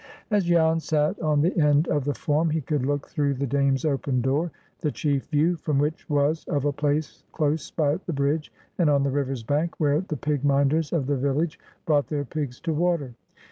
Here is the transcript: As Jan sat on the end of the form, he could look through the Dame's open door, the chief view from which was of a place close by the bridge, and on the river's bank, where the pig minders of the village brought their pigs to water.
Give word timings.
As 0.31 0.45
Jan 0.45 0.79
sat 0.79 1.19
on 1.21 1.41
the 1.41 1.55
end 1.59 1.87
of 1.87 2.05
the 2.05 2.15
form, 2.15 2.49
he 2.49 2.61
could 2.61 2.83
look 2.83 3.07
through 3.07 3.35
the 3.35 3.45
Dame's 3.45 3.85
open 3.85 4.19
door, 4.19 4.49
the 4.79 4.89
chief 4.91 5.27
view 5.27 5.57
from 5.57 5.77
which 5.77 6.09
was 6.09 6.43
of 6.45 6.65
a 6.65 6.73
place 6.73 7.23
close 7.31 7.69
by 7.69 7.97
the 8.07 8.13
bridge, 8.13 8.51
and 8.79 8.89
on 8.89 9.03
the 9.03 9.11
river's 9.11 9.43
bank, 9.43 9.79
where 9.79 10.01
the 10.01 10.17
pig 10.17 10.43
minders 10.43 10.91
of 10.91 11.05
the 11.05 11.17
village 11.17 11.59
brought 11.85 12.07
their 12.07 12.25
pigs 12.25 12.59
to 12.61 12.73
water. 12.73 13.13